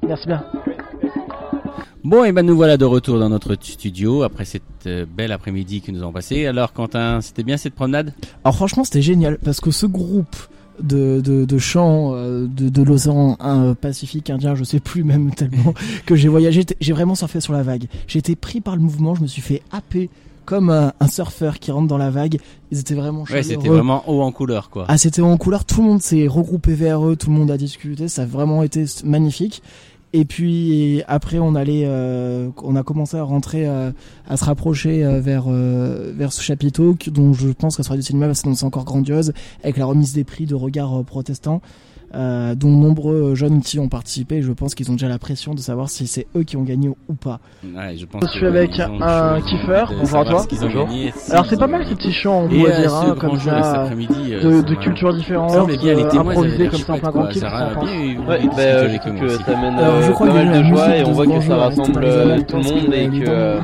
Merci 0.05 0.27
bien. 0.27 0.43
Bon, 2.03 2.23
et 2.23 2.31
ben 2.31 2.45
nous 2.45 2.55
voilà 2.55 2.77
de 2.77 2.85
retour 2.85 3.17
dans 3.17 3.29
notre 3.29 3.55
studio 3.59 4.23
après 4.23 4.45
cette 4.45 4.63
euh, 4.85 5.05
belle 5.05 5.31
après-midi 5.31 5.81
que 5.81 5.91
nous 5.91 6.03
avons 6.03 6.11
passée. 6.11 6.45
Alors, 6.45 6.71
Quentin, 6.71 7.19
c'était 7.21 7.43
bien 7.43 7.57
cette 7.57 7.73
promenade? 7.73 8.13
Alors, 8.43 8.55
franchement, 8.55 8.83
c'était 8.83 9.01
génial 9.01 9.39
parce 9.39 9.59
que 9.59 9.71
ce 9.71 9.87
groupe 9.87 10.35
de, 10.79 11.21
de, 11.21 11.57
chants 11.57 12.13
euh, 12.13 12.47
de, 12.47 12.69
de 12.69 12.81
l'océan 12.83 13.37
euh, 13.43 13.73
Pacifique 13.73 14.29
indien, 14.29 14.55
je 14.55 14.63
sais 14.63 14.79
plus 14.79 15.03
même 15.03 15.31
tellement 15.35 15.73
que 16.05 16.15
j'ai 16.15 16.27
voyagé, 16.27 16.63
j'ai 16.79 16.93
vraiment 16.93 17.15
surfé 17.15 17.41
sur 17.41 17.53
la 17.53 17.63
vague. 17.63 17.85
J'ai 18.07 18.19
été 18.19 18.35
pris 18.35 18.61
par 18.61 18.75
le 18.75 18.81
mouvement, 18.81 19.15
je 19.15 19.21
me 19.21 19.27
suis 19.27 19.41
fait 19.41 19.61
happer 19.71 20.09
comme 20.45 20.69
un, 20.69 21.07
surfeur 21.07 21.57
qui 21.57 21.71
rentre 21.71 21.87
dans 21.87 21.97
la 21.97 22.11
vague. 22.11 22.39
Ils 22.71 22.79
étaient 22.79 22.93
vraiment 22.93 23.25
chaleureux. 23.25 23.47
Ouais, 23.47 23.55
c'était 23.55 23.67
vraiment 23.67 24.03
haut 24.07 24.21
en 24.21 24.31
couleur, 24.31 24.69
quoi. 24.69 24.85
Ah, 24.87 24.97
c'était 24.99 25.21
haut 25.21 25.27
en 25.27 25.37
couleur. 25.37 25.65
Tout 25.65 25.81
le 25.81 25.87
monde 25.87 26.01
s'est 26.03 26.27
regroupé 26.27 26.75
vers 26.75 27.03
eux, 27.03 27.15
tout 27.15 27.31
le 27.31 27.35
monde 27.35 27.49
a 27.49 27.57
discuté. 27.57 28.07
Ça 28.07 28.23
a 28.23 28.25
vraiment 28.25 28.61
été 28.61 28.85
magnifique. 29.03 29.63
Et 30.17 30.23
puis 30.23 31.03
après, 31.09 31.39
on 31.39 31.55
allait, 31.55 31.83
euh, 31.85 32.49
on 32.63 32.77
a 32.77 32.83
commencé 32.83 33.17
à 33.17 33.23
rentrer, 33.23 33.67
euh, 33.67 33.91
à 34.29 34.37
se 34.37 34.45
rapprocher 34.45 35.03
euh, 35.03 35.19
vers 35.19 35.49
vers 35.49 36.31
ce 36.31 36.41
chapiteau 36.41 36.95
dont 37.07 37.33
je 37.33 37.49
pense 37.49 37.75
que 37.75 37.83
ce 37.83 37.87
sera 37.87 37.97
du 37.97 38.01
cinéma, 38.01 38.27
parce 38.27 38.41
que 38.41 38.53
c'est 38.53 38.63
encore 38.63 38.85
grandiose, 38.85 39.33
avec 39.61 39.75
la 39.75 39.85
remise 39.85 40.13
des 40.13 40.23
prix 40.23 40.45
de 40.45 40.55
regard 40.55 41.03
protestant. 41.03 41.61
Euh, 42.15 42.55
dont 42.55 42.69
nombreux 42.69 43.35
jeunes 43.35 43.61
qui 43.61 43.77
ont 43.77 43.89
participé. 43.89 44.41
Je 44.41 44.53
pense 44.53 44.73
qu'ils 44.73 44.89
ont 44.89 44.93
déjà 44.93 45.09
la 45.09 45.19
pression 45.19 45.53
de 45.53 45.59
savoir 45.59 45.89
si 45.89 46.07
c'est 46.07 46.27
eux 46.37 46.43
qui 46.43 46.55
ont 46.55 46.63
gagné 46.63 46.87
ou 46.87 46.95
pas. 47.13 47.41
Je, 47.61 48.05
suis 48.29 48.45
avec 48.45 48.79
un 48.79 49.41
kiffeur, 49.41 49.91
bonjour 49.99 50.23
toi. 50.23 50.45
Ce 50.49 50.63
ont 50.63 50.85
gagné, 50.85 51.11
si 51.13 51.33
Alors 51.33 51.45
c'est 51.45 51.59
pas 51.59 51.67
mal 51.67 51.85
ces 51.85 51.95
petits 51.95 52.13
chants 52.13 52.43
euh, 52.43 52.45
en 52.45 52.47
boisera 52.47 53.09
euh, 53.09 53.15
comme 53.15 53.37
ça, 53.37 53.89
de, 53.89 54.61
de 54.61 54.75
cultures 54.75 55.13
différentes, 55.13 55.69
improvisés 56.15 56.69
comme 56.69 56.79
ça 56.79 56.93
en 56.93 56.99
plein 56.99 57.11
grand 57.11 57.27
kiff. 57.27 57.43
Je 57.43 57.49
crois 60.11 60.27
que 60.27 60.57
de 60.57 60.63
joie 60.63 60.97
et 60.97 61.03
on 61.03 61.11
voit 61.11 61.27
que 61.27 61.41
ça 61.41 61.57
rassemble 61.57 62.45
tout 62.45 62.55
le 62.57 62.63
monde 62.63 62.93
et 62.93 63.09
que 63.09 63.59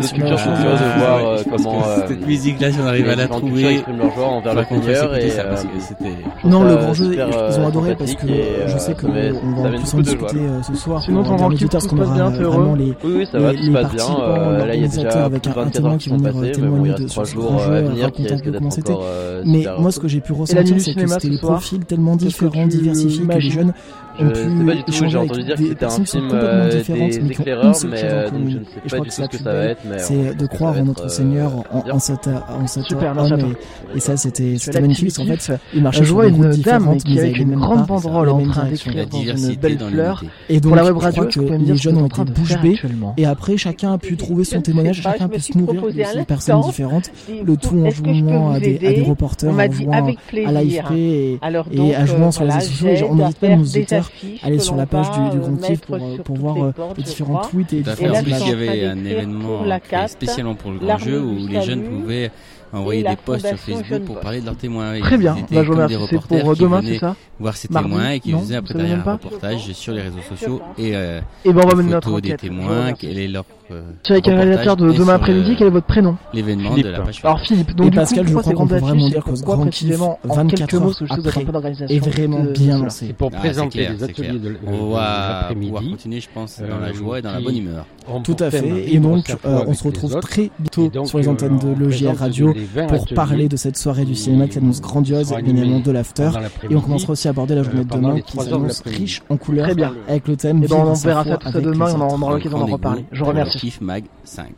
les 0.00 0.08
cultures 0.08 0.38
sont 0.38 0.54
curieuses 0.54 0.78
de 0.78 0.98
voir 0.98 1.38
comment 1.50 1.82
cette 2.06 2.24
musique 2.26 2.60
là 2.60 2.70
si 2.70 2.78
on 2.80 2.86
arrive 2.86 3.08
à 3.08 3.16
la 3.16 3.26
trouver 3.26 3.82
envers 4.30 4.54
non 6.44 6.64
le 6.64 6.76
grand 6.76 6.94
jeu 6.94 7.14
ils 7.14 7.60
ont 7.60 7.66
adoré 7.72 7.96
parce 7.96 8.14
que 8.14 8.26
et, 8.26 8.44
je 8.66 8.74
euh, 8.74 8.78
sais 8.78 8.94
qu'on 8.94 9.08
va 9.08 9.68
plus 9.70 9.94
en 9.94 10.00
discuter 10.00 10.38
euh, 10.38 10.62
ce 10.62 10.74
soir. 10.74 11.02
Sinon, 11.02 11.20
euh, 11.20 11.24
ton 11.24 11.36
ranking 11.36 11.58
se 11.58 11.66
passe 11.66 11.88
bien, 11.88 12.30
t'es 12.30 12.42
heureux 12.42 12.68
Oui, 12.76 12.94
oui, 13.04 13.26
ça 13.30 13.38
va, 13.38 13.52
tout 13.52 13.62
se 13.62 13.70
passe 13.70 13.92
bien. 13.92 14.18
Là, 14.66 14.74
il 14.74 14.82
y 14.82 14.84
a 14.84 14.88
déjà 14.88 15.24
avec 15.24 15.46
un 15.46 15.70
témoin 15.70 15.98
qui 15.98 16.08
vont 16.10 16.16
venir 16.18 16.52
témoigner 16.52 16.94
de 16.94 17.06
sur 17.08 17.24
jours 17.24 17.62
à 17.62 17.80
venir 17.80 18.12
qui 18.12 18.26
risque 18.26 18.48
d'être 18.48 19.42
Mais 19.44 19.64
moi, 19.78 19.90
ce 19.90 20.00
que 20.00 20.08
j'ai 20.08 20.20
pu 20.20 20.32
ressentir, 20.32 20.80
c'est 20.80 20.94
que 20.94 21.06
c'était 21.06 21.28
les 21.28 21.38
profils 21.38 21.84
tellement 21.84 22.16
différents, 22.16 22.66
diversifiés 22.66 23.26
que 23.26 23.34
les 23.34 23.50
jeunes 23.50 23.72
je 24.18 24.34
sais 24.34 24.64
pas 24.66 24.74
du 24.74 24.84
tout, 24.84 24.92
j'ai 24.92 25.16
entendu 25.16 25.42
dire 25.42 25.56
que 25.56 25.66
c'était 25.66 25.84
un 25.84 26.04
film 26.04 26.28
mais 26.28 28.04
euh, 28.04 28.30
donc 28.30 28.48
je 28.48 28.58
ne 28.58 28.64
sais 28.64 28.96
pas 28.96 29.00
du 29.00 29.06
que 29.06 29.12
ça. 29.12 29.28
C'est 29.98 30.36
de 30.36 30.46
croire 30.46 30.78
en 30.78 30.84
notre 30.84 31.08
Seigneur, 31.10 31.52
en, 31.70 31.98
cet, 31.98 32.26
homme, 32.26 33.54
et, 33.94 34.00
ça 34.00 34.16
c'était 34.16 34.56
magnifique. 34.80 35.18
En 35.18 35.26
fait, 35.26 35.52
il 35.74 35.82
marchait 35.82 36.04
sur 36.04 36.22
une 36.22 36.50
dame 36.50 36.96
qui 36.98 37.18
avait 37.18 37.32
une 37.32 37.51
une 37.52 37.60
grande 37.60 37.86
banderole 37.86 38.28
en 38.28 38.46
train 38.46 38.64
d'écrire 38.66 39.06
une 39.36 39.54
belle 39.56 39.78
fleur. 39.78 40.24
Et 40.48 40.60
donc, 40.60 40.76
la 40.76 40.84
web 40.84 40.96
radio, 40.96 41.24
je 41.30 41.40
crois 41.40 41.56
que 41.58 41.62
les 41.62 41.76
jeunes 41.76 41.98
ont 41.98 42.06
été 42.06 42.24
bouche 42.24 42.60
bée. 42.60 42.78
Et 43.16 43.26
après, 43.26 43.56
chacun 43.56 43.92
a 43.94 43.98
pu 43.98 44.16
trouver 44.16 44.44
son 44.44 44.60
témoignage, 44.60 45.02
chacun 45.02 45.26
a 45.26 45.28
pu 45.28 45.40
se 45.40 45.56
nourrir 45.56 45.82
de 45.82 46.24
personnes 46.24 46.60
différentes. 46.62 47.10
Le 47.44 47.56
tout 47.56 47.78
en 47.78 47.90
jouant 47.90 48.52
à 48.52 48.60
des 48.60 49.04
reporters, 49.06 49.52
en 49.52 49.70
jouant 49.70 49.92
à 50.46 50.52
l'AFP 50.52 50.92
et 50.92 51.38
en 51.96 52.06
jouant 52.06 52.32
sur 52.32 52.44
les 52.44 52.52
réseaux. 52.52 53.06
On 53.08 53.14
n'hésite 53.16 53.38
pas, 53.38 53.56
nos 53.56 53.64
auditeurs, 53.64 54.10
à 54.42 54.46
aller 54.46 54.58
sur 54.58 54.76
la 54.76 54.86
page 54.86 55.10
du 55.10 55.38
Grand 55.38 55.56
Kiff 55.56 55.80
pour 56.24 56.36
voir 56.36 56.54
les 56.56 56.62
euh, 56.62 57.02
différents 57.04 57.42
tweets 57.42 57.72
et 57.72 57.80
différents. 57.82 58.20
Il 58.24 58.48
y 58.48 58.50
avait 58.50 58.84
un 58.86 59.04
événement 59.04 59.64
euh, 59.64 60.06
spécialement 60.06 60.54
pour 60.54 60.70
le 60.70 60.78
grand 60.78 60.98
jeu 60.98 61.20
où 61.20 61.46
les 61.46 61.62
jeunes 61.62 61.82
pouvaient 61.82 62.30
envoyer 62.72 63.02
des 63.02 63.16
posts 63.16 63.46
sur 63.46 63.58
Facebook 63.58 64.04
pour 64.04 64.20
parler 64.20 64.40
de 64.40 64.46
leurs 64.46 64.56
témoins. 64.56 65.00
Très 65.00 65.18
bien, 65.18 65.36
bah, 65.50 65.62
je 65.62 65.68
vous 65.68 65.72
remercie. 65.72 65.96
C'est 66.10 66.40
pour 66.40 66.56
demain, 66.56 66.80
c'est 66.82 66.98
ça 66.98 67.16
Voir 67.38 67.56
ces 67.56 67.68
témoins 67.68 68.10
et 68.10 68.20
qui 68.20 68.32
faisaient 68.32 68.56
après 68.56 68.74
derrière 68.74 69.08
un 69.08 69.12
reportage 69.12 69.72
sur 69.72 69.92
les 69.92 70.02
réseaux 70.02 70.22
sociaux 70.28 70.60
et, 70.78 70.94
euh, 70.94 71.20
ben, 71.44 71.60
on 71.64 71.68
va 71.68 71.74
mener 71.74 71.90
notre 71.90 72.20
des 72.20 72.36
témoins, 72.36 72.92
quel 72.92 73.18
est 73.18 73.28
leur. 73.28 73.44
Euh, 73.70 73.82
sur 74.02 74.14
avec 74.14 74.26
réalisateur 74.26 74.76
de 74.76 74.92
demain 74.92 75.14
après-midi, 75.14 75.52
euh, 75.52 75.54
quel 75.58 75.66
est 75.68 75.70
votre 75.70 75.86
prénom 75.86 76.16
L'événement 76.34 76.76
de 76.76 76.88
la 76.88 77.00
page. 77.00 77.20
Alors 77.24 77.40
Philippe, 77.40 77.74
donc 77.74 77.86
et 77.86 77.90
du 77.90 77.96
Pascal, 77.96 78.24
coup, 78.24 78.32
je 78.32 78.38
crois 78.38 78.52
qu'on 78.52 78.66
peut 78.66 78.76
vraiment 78.76 79.08
dire 79.08 79.24
que 79.24 79.34
ce 79.34 79.42
grand 79.42 79.66
kiff, 79.66 79.98
24 80.24 80.74
heures 80.74 80.92
après, 81.08 81.46
est 81.88 81.98
vraiment 82.00 82.42
bien 82.42 82.78
lancé. 82.78 83.12
Pour 83.12 83.30
ah, 83.32 83.38
présenter 83.38 83.88
les 83.88 84.02
ateliers 84.02 84.38
de 84.38 84.56
l'après-midi. 84.94 85.72
On 85.74 85.90
continuer, 85.90 86.20
je 86.20 86.28
pense, 86.32 86.60
dans 86.60 86.78
la 86.78 86.88
euh, 86.88 86.94
joie 86.94 87.18
et 87.18 87.22
dans 87.22 87.32
la 87.32 87.40
bonne 87.40 87.56
humeur. 87.56 87.86
Tout 88.24 88.36
à 88.38 88.50
fait. 88.50 88.92
Et 88.92 88.98
donc, 88.98 89.30
euh, 89.44 89.64
on 89.66 89.74
se 89.74 89.84
retrouve 89.84 90.18
très 90.20 90.50
bientôt 90.58 91.06
sur 91.06 91.18
les 91.18 91.28
antennes 91.28 91.58
de 91.58 91.68
l'OGR 91.68 92.16
Radio 92.18 92.54
pour 92.88 93.06
parler 93.14 93.48
de 93.48 93.56
cette 93.56 93.76
soirée 93.76 94.04
du 94.04 94.14
cinéma 94.14 94.46
qui 94.46 94.54
s'annonce 94.54 94.80
grandiose, 94.80 95.32
évidemment 95.32 95.80
de 95.80 95.90
l'after. 95.90 96.30
Et 96.68 96.74
on 96.74 96.80
commencera 96.80 97.12
aussi 97.12 97.28
à 97.28 97.30
aborder 97.30 97.54
la 97.54 97.62
journée 97.62 97.84
de 97.84 97.90
demain 97.90 98.20
qui 98.20 98.36
s'annonce 98.36 98.82
riche 98.86 99.22
en 99.28 99.36
couleurs 99.36 99.66
Très 99.66 99.74
bien. 99.74 99.92
avec 100.08 100.28
le 100.28 100.36
thème. 100.36 100.62
Et 100.62 100.72
on 100.72 100.92
verra 100.94 101.24
ça 101.24 101.36
tout 101.36 101.50
ça 101.50 101.60
demain 101.60 101.88
et 101.88 101.94
on 101.94 102.22
aura 102.22 102.32
l'occasion 102.34 102.58
d'en 102.58 102.66
reparler. 102.66 103.04
Je 103.12 103.20
vous 103.20 103.26
remercie. 103.26 103.78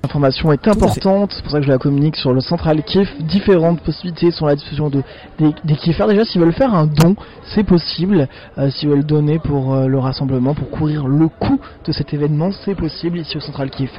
L'information 0.02 0.52
est 0.52 0.68
importante, 0.68 1.32
c'est 1.34 1.42
pour 1.42 1.52
ça 1.52 1.58
que 1.58 1.66
je 1.66 1.70
la 1.70 1.78
communique 1.78 2.16
sur 2.16 2.32
le 2.32 2.40
central 2.40 2.82
Kiff. 2.84 3.08
Différentes 3.22 3.80
possibilités 3.80 4.30
sont 4.30 4.46
à 4.46 4.50
la 4.50 4.54
disposition 4.56 4.90
de, 4.90 5.02
des, 5.38 5.50
des 5.64 5.74
kiffers. 5.76 6.06
Déjà, 6.08 6.24
s'ils 6.24 6.40
veulent 6.40 6.52
faire 6.52 6.74
un 6.74 6.86
don, 6.86 7.16
c'est 7.54 7.64
possible. 7.64 8.28
Euh, 8.58 8.70
s'ils 8.70 8.88
veulent 8.88 9.04
donner 9.04 9.38
pour 9.38 9.74
euh, 9.74 9.86
le 9.86 9.98
rassemblement, 9.98 10.54
pour 10.54 10.70
courir 10.70 11.06
le 11.06 11.28
coût 11.28 11.58
de 11.86 11.92
cet 11.92 12.12
événement, 12.14 12.50
c'est 12.64 12.74
possible 12.74 13.18
ici 13.18 13.36
au 13.36 13.40
central 13.40 13.70
Kiff. 13.70 13.90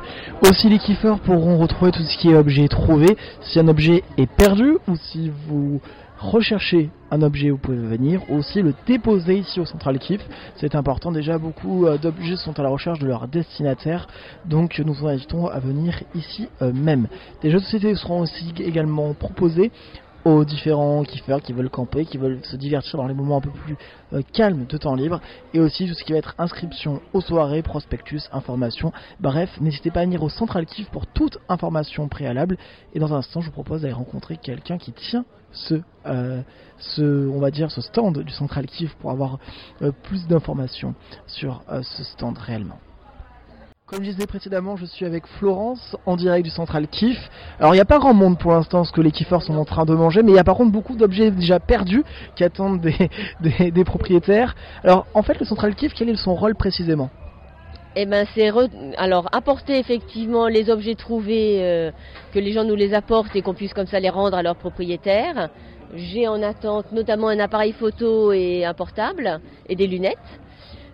Aussi, 0.47 0.69
les 0.69 0.77
kiffeurs 0.79 1.19
pourront 1.19 1.57
retrouver 1.57 1.91
tout 1.91 2.03
ce 2.03 2.17
qui 2.17 2.29
est 2.29 2.35
objet 2.35 2.67
trouvé. 2.67 3.17
Si 3.41 3.59
un 3.59 3.67
objet 3.67 3.94
est 4.17 4.29
perdu 4.29 4.77
ou 4.87 4.95
si 4.95 5.31
vous 5.47 5.81
recherchez 6.19 6.89
un 7.11 7.21
objet, 7.21 7.49
vous 7.49 7.57
pouvez 7.57 7.77
venir 7.77 8.21
aussi 8.31 8.61
le 8.61 8.73
déposer 8.87 9.37
ici 9.37 9.59
au 9.59 9.65
Central 9.65 9.99
Kiff. 9.99 10.21
C'est 10.55 10.75
important, 10.75 11.11
déjà 11.11 11.37
beaucoup 11.37 11.85
euh, 11.85 11.97
d'objets 11.97 12.35
sont 12.35 12.57
à 12.59 12.63
la 12.63 12.69
recherche 12.69 12.99
de 12.99 13.07
leur 13.07 13.27
destinataire, 13.27 14.07
donc 14.45 14.81
nous 14.83 14.93
vous 14.93 15.07
invitons 15.07 15.47
à 15.47 15.59
venir 15.59 16.01
ici 16.15 16.47
euh, 16.61 16.71
même. 16.73 17.07
Des 17.41 17.51
jeux 17.51 17.59
de 17.59 17.63
société 17.63 17.95
seront 17.95 18.21
aussi 18.21 18.53
également 18.59 19.13
proposés, 19.13 19.71
aux 20.25 20.43
différents 20.43 21.03
kiffeurs 21.03 21.41
qui 21.41 21.53
veulent 21.53 21.69
camper, 21.69 22.03
qui 22.03 22.17
veulent 22.17 22.43
se 22.43 22.55
divertir 22.55 22.97
dans 22.97 23.07
les 23.07 23.13
moments 23.13 23.37
un 23.37 23.41
peu 23.41 23.51
plus 23.51 23.77
euh, 24.11 24.21
calmes 24.33 24.65
de 24.65 24.77
temps 24.77 24.95
libre, 24.95 25.21
et 25.53 25.59
aussi 25.59 25.87
tout 25.87 25.93
ce 25.93 26.03
qui 26.03 26.11
va 26.11 26.17
être 26.17 26.33
inscription 26.39 26.99
aux 27.13 27.21
soirées, 27.21 27.61
prospectus, 27.61 28.27
information. 28.31 28.91
Bref, 29.19 29.49
n'hésitez 29.61 29.91
pas 29.91 30.01
à 30.01 30.03
venir 30.03 30.23
au 30.23 30.29
Central 30.29 30.65
Kiff 30.65 30.89
pour 30.89 31.05
toute 31.05 31.37
information 31.47 32.07
préalable. 32.07 32.57
Et 32.93 32.99
dans 32.99 33.13
un 33.13 33.17
instant, 33.17 33.39
je 33.39 33.47
vous 33.47 33.53
propose 33.53 33.83
d'aller 33.83 33.93
rencontrer 33.93 34.37
quelqu'un 34.37 34.79
qui 34.79 34.91
tient 34.91 35.25
ce, 35.51 35.75
euh, 36.07 36.41
ce, 36.79 37.29
on 37.29 37.39
va 37.39 37.51
dire, 37.51 37.69
ce 37.69 37.81
stand 37.81 38.17
du 38.17 38.33
Central 38.33 38.65
Kiff 38.65 38.95
pour 38.95 39.11
avoir 39.11 39.37
euh, 39.83 39.91
plus 39.91 40.27
d'informations 40.27 40.95
sur 41.27 41.63
ce 41.83 42.03
stand 42.03 42.37
réellement. 42.37 42.79
Comme 43.87 44.03
je 44.03 44.09
disais 44.09 44.25
précédemment, 44.25 44.77
je 44.77 44.85
suis 44.85 45.05
avec 45.05 45.27
Florence 45.27 45.95
en 46.07 46.15
direct 46.15 46.43
du 46.43 46.49
Central 46.49 46.87
Kif. 46.87 47.29
Alors 47.59 47.75
il 47.75 47.77
n'y 47.77 47.81
a 47.81 47.85
pas 47.85 47.99
grand 47.99 48.15
monde 48.15 48.39
pour 48.39 48.51
l'instant 48.51 48.83
ce 48.83 48.91
que 48.91 48.99
les 48.99 49.11
kiffeurs 49.11 49.43
sont 49.43 49.55
en 49.57 49.63
train 49.63 49.85
de 49.85 49.93
manger, 49.93 50.23
mais 50.23 50.31
il 50.31 50.35
y 50.35 50.39
a 50.39 50.43
par 50.43 50.55
contre 50.55 50.71
beaucoup 50.71 50.95
d'objets 50.95 51.29
déjà 51.29 51.59
perdus 51.59 52.03
qui 52.35 52.43
attendent 52.43 52.81
des, 52.81 53.83
propriétaires. 53.85 54.55
Alors 54.83 55.05
en 55.13 55.21
fait 55.21 55.39
le 55.39 55.45
Central 55.45 55.75
Kif, 55.75 55.93
quel 55.93 56.09
est 56.09 56.15
son 56.15 56.33
rôle 56.33 56.55
précisément? 56.55 57.11
Eh 57.95 58.07
ben, 58.07 58.25
c'est 58.33 58.51
alors 58.97 59.29
apporter 59.31 59.77
effectivement 59.77 60.47
les 60.47 60.71
objets 60.71 60.95
trouvés, 60.95 61.59
euh, 61.61 61.91
que 62.33 62.39
les 62.39 62.53
gens 62.53 62.63
nous 62.63 62.73
les 62.73 62.95
apportent 62.95 63.35
et 63.35 63.43
qu'on 63.43 63.53
puisse 63.53 63.75
comme 63.75 63.85
ça 63.85 63.99
les 63.99 64.09
rendre 64.09 64.35
à 64.35 64.41
leurs 64.41 64.55
propriétaires. 64.55 65.49
J'ai 65.93 66.27
en 66.27 66.41
attente 66.41 66.91
notamment 66.91 67.27
un 67.27 67.39
appareil 67.39 67.73
photo 67.73 68.31
et 68.31 68.65
un 68.65 68.73
portable 68.73 69.39
et 69.69 69.75
des 69.75 69.85
lunettes. 69.85 70.17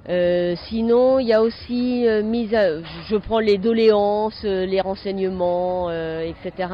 Euh, 0.09 0.55
sinon, 0.67 1.19
il 1.19 1.27
y 1.27 1.33
a 1.33 1.41
aussi 1.41 2.07
euh, 2.07 2.23
mise 2.23 2.55
à, 2.55 2.81
je 3.07 3.15
prends 3.17 3.39
les 3.39 3.59
doléances, 3.59 4.41
euh, 4.45 4.65
les 4.65 4.81
renseignements, 4.81 5.91
etc. 5.91 6.69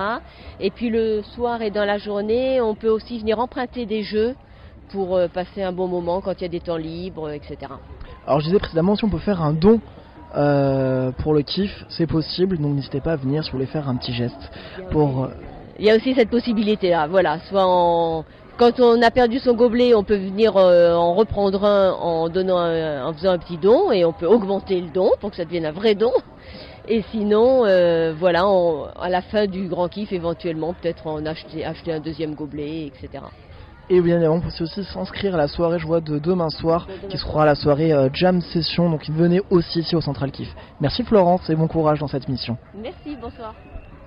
Et 0.59 0.71
puis 0.71 0.89
le 0.89 1.21
soir 1.35 1.61
et 1.61 1.71
dans 1.71 1.85
la 1.85 1.97
journée, 1.97 2.61
on 2.61 2.75
peut 2.75 2.89
aussi 2.89 3.19
venir 3.19 3.39
emprunter 3.39 3.85
des 3.85 4.03
jeux 4.03 4.35
pour 4.89 5.19
passer 5.33 5.61
un 5.63 5.73
bon 5.73 5.87
moment 5.87 6.21
quand 6.21 6.33
il 6.39 6.43
y 6.43 6.45
a 6.45 6.49
des 6.49 6.61
temps 6.61 6.77
libres, 6.77 7.29
etc. 7.31 7.57
Alors 8.25 8.39
je 8.39 8.45
disais 8.45 8.59
précédemment, 8.59 8.95
si 8.95 9.03
on 9.03 9.09
peut 9.09 9.17
faire 9.17 9.41
un 9.41 9.51
don 9.53 9.81
pour 11.17 11.33
le 11.33 11.41
kiff, 11.41 11.85
c'est 11.89 12.07
possible. 12.07 12.57
Donc 12.57 12.75
n'hésitez 12.75 13.01
pas 13.01 13.13
à 13.13 13.15
venir 13.17 13.43
si 13.43 13.51
vous 13.51 13.57
voulez 13.57 13.67
faire 13.67 13.89
un 13.89 13.97
petit 13.97 14.13
geste 14.13 14.51
pour. 14.91 15.27
Il 15.77 15.85
y 15.85 15.91
a 15.91 15.95
aussi 15.95 16.15
cette 16.15 16.29
possibilité-là, 16.29 17.07
voilà, 17.07 17.39
soit 17.49 17.65
en 17.65 18.23
quand 18.57 18.79
on 18.79 18.99
a 19.03 19.11
perdu 19.11 19.37
son 19.37 19.53
gobelet, 19.53 19.93
on 19.93 20.03
peut 20.03 20.17
venir 20.17 20.57
euh, 20.57 20.95
en 20.95 21.13
reprendre 21.13 21.63
un 21.63 21.91
en, 21.91 22.27
donnant 22.27 22.57
un, 22.57 23.05
en 23.05 23.13
faisant 23.13 23.29
un 23.29 23.37
petit 23.37 23.57
don 23.57 23.91
et 23.91 24.03
on 24.03 24.13
peut 24.13 24.25
augmenter 24.25 24.81
le 24.81 24.89
don 24.89 25.11
pour 25.19 25.29
que 25.29 25.35
ça 25.35 25.45
devienne 25.45 25.67
un 25.67 25.71
vrai 25.71 25.93
don. 25.93 26.11
Et 26.87 27.03
sinon, 27.11 27.65
euh, 27.65 28.15
voilà, 28.17 28.45
à 28.99 29.09
la 29.09 29.21
fin 29.21 29.45
du 29.45 29.67
grand 29.67 29.89
kiff, 29.89 30.11
éventuellement, 30.11 30.73
peut-être 30.73 31.05
en 31.05 31.23
acheter, 31.27 31.65
un 31.65 31.99
deuxième 31.99 32.33
gobelet, 32.33 32.87
etc. 32.87 33.25
Et 33.91 34.01
bien 34.01 34.15
évidemment, 34.15 34.39
vous 34.39 34.63
aussi 34.63 34.83
s'inscrire 34.85 35.35
à 35.35 35.37
la 35.37 35.47
soirée, 35.47 35.77
je 35.77 35.85
vois, 35.85 36.01
de 36.01 36.17
demain 36.17 36.49
soir, 36.49 36.87
qui 37.09 37.17
sera 37.19 37.45
la 37.45 37.53
soirée 37.53 37.93
euh, 37.93 38.09
Jam 38.11 38.41
Session. 38.41 38.89
Donc 38.89 39.07
venez 39.07 39.41
aussi 39.51 39.81
ici 39.81 39.95
au 39.95 40.01
Central 40.01 40.31
Kiff. 40.31 40.49
Merci 40.81 41.03
Florence 41.03 41.47
et 41.51 41.55
bon 41.55 41.67
courage 41.67 41.99
dans 41.99 42.07
cette 42.07 42.27
mission. 42.27 42.57
Merci, 42.73 43.15
bonsoir. 43.21 43.53